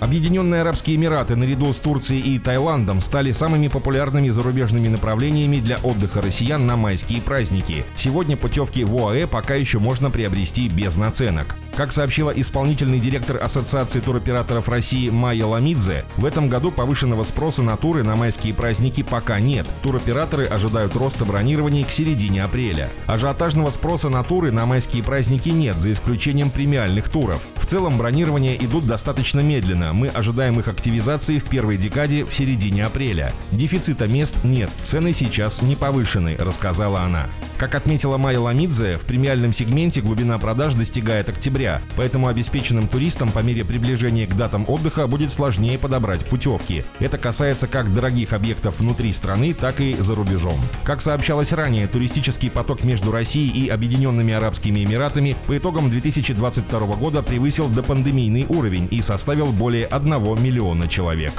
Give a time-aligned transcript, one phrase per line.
[0.00, 6.22] Объединенные Арабские Эмираты наряду с Турцией и Таиландом стали самыми популярными зарубежными направлениями для отдыха
[6.22, 7.84] россиян на майские праздники.
[7.94, 11.54] Сегодня путевки в ОАЭ пока еще можно приобрести без наценок.
[11.76, 17.76] Как сообщила исполнительный директор Ассоциации туроператоров России Майя Ламидзе, в этом году повышенного спроса на
[17.76, 19.66] туры на майские праздники пока нет.
[19.82, 22.90] Туроператоры ожидают роста бронирований к середине апреля.
[23.06, 27.42] Ажиотажного спроса на туры на майские праздники нет, за исключением премиальных туров.
[27.56, 29.89] В целом бронирования идут достаточно медленно.
[29.92, 33.32] Мы ожидаем их активизации в первой декаде в середине апреля.
[33.52, 37.28] Дефицита мест нет, цены сейчас не повышены, рассказала она.
[37.60, 43.40] Как отметила Майя Ламидзе, в премиальном сегменте глубина продаж достигает октября, поэтому обеспеченным туристам по
[43.40, 46.84] мере приближения к датам отдыха будет сложнее подобрать путевки.
[47.00, 50.58] Это касается как дорогих объектов внутри страны, так и за рубежом.
[50.84, 57.22] Как сообщалось ранее, туристический поток между Россией и Объединенными Арабскими Эмиратами по итогам 2022 года
[57.22, 61.32] превысил допандемийный уровень и составил более 1 миллиона человек.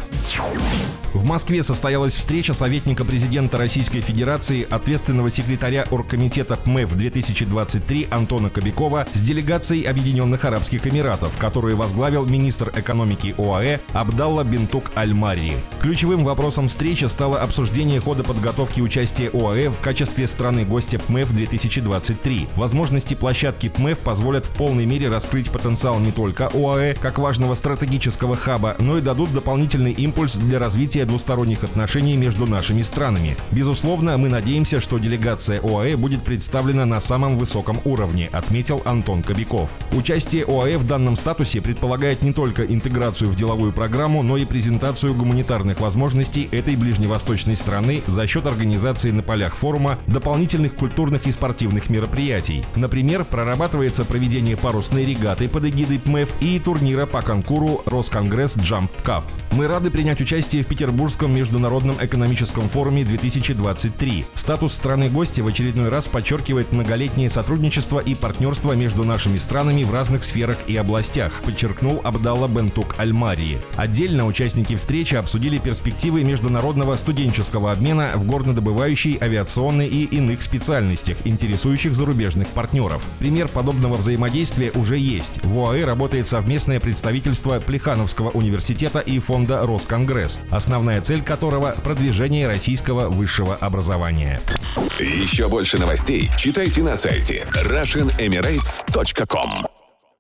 [1.14, 9.06] В Москве состоялась встреча советника президента Российской Федерации, ответственного секретаря Оргкомитета ПМЭФ 2023 Антона Кобякова
[9.14, 15.54] с делегацией Объединенных Арабских Эмиратов, которую возглавил министр экономики ОАЭ Абдалла Бентук Аль-Мари.
[15.82, 22.48] Ключевым вопросом встречи стало обсуждение хода подготовки участия ОАЭ в качестве страны-гостя ПМЭФ 2023.
[22.56, 28.31] Возможности площадки ПМЭФ позволят в полной мере раскрыть потенциал не только ОАЭ как важного стратегического
[28.36, 33.38] хаба, но и дадут дополнительный импульс для развития двусторонних отношений между нашими странами.
[33.52, 39.72] Безусловно, мы надеемся, что делегация ОАЭ будет представлена на самом высоком уровне, отметил Антон Кобяков.
[39.92, 45.14] Участие ОАЭ в данном статусе предполагает не только интеграцию в деловую программу, но и презентацию
[45.14, 51.90] гуманитарных возможностей этой ближневосточной страны за счет организации на полях форума дополнительных культурных и спортивных
[51.90, 52.64] мероприятий.
[52.76, 57.82] Например, прорабатывается проведение парусной регаты под эгидой ПМЭФ и турнира по конкуру
[58.22, 59.24] Росконгресс Jump Cup.
[59.52, 64.26] Мы рады принять участие в Петербургском международном экономическом форуме 2023.
[64.36, 70.24] Статус страны-гостя в очередной раз подчеркивает многолетнее сотрудничество и партнерство между нашими странами в разных
[70.24, 73.60] сферах и областях, подчеркнул Абдалла Бентук Альмарии.
[73.76, 81.94] Отдельно участники встречи обсудили перспективы международного студенческого обмена в горнодобывающей, авиационной и иных специальностях, интересующих
[81.96, 83.04] зарубежных партнеров.
[83.20, 85.44] Пример подобного взаимодействия уже есть.
[85.44, 87.60] В ОАЭ работает совместное представительство
[88.02, 90.42] Плехановского университета и фонда Росконгресс.
[90.50, 94.42] Основная цель которого– продвижение российского высшего образования.
[95.00, 99.81] Еще больше новостей читайте на сайте RussianEmirates.com